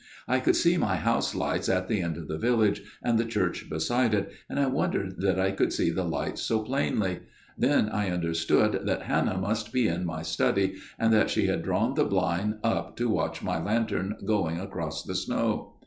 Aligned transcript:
"I 0.35 0.39
could 0.39 0.55
see 0.55 0.77
my 0.77 0.95
house 0.95 1.35
lights 1.35 1.69
at 1.69 1.87
the 1.87 2.01
end 2.01 2.17
of 2.17 2.27
the 2.27 2.39
village, 2.39 2.81
and 3.03 3.19
the 3.19 3.23
church 3.23 3.69
beside 3.69 4.15
it, 4.15 4.31
and 4.49 4.59
I 4.59 4.65
wondered 4.65 5.21
that 5.21 5.39
I 5.39 5.51
could 5.51 5.71
see 5.71 5.91
the 5.91 6.03
lights 6.03 6.41
so 6.41 6.63
plainly. 6.63 7.19
Then 7.55 7.87
I 7.87 8.09
understood 8.09 8.87
that 8.87 9.03
Hannah 9.03 9.37
must 9.37 9.71
be 9.71 9.87
in 9.87 10.03
my 10.07 10.23
study 10.23 10.77
and 10.97 11.13
that 11.13 11.29
she 11.29 11.45
had 11.45 11.61
drawn 11.61 11.93
the 11.93 12.03
blind 12.03 12.55
up 12.63 12.97
to 12.97 13.09
watch 13.09 13.43
my 13.43 13.61
lantern 13.63 14.15
going 14.25 14.59
across 14.59 15.03
the 15.03 15.13
snow. 15.13 15.75